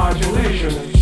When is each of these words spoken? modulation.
modulation. 0.00 0.99